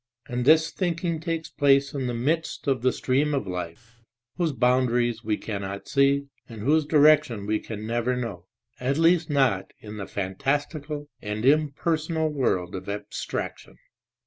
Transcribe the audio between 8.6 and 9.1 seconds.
at